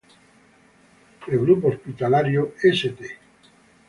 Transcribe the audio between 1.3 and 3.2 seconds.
grupo hospitalario "St.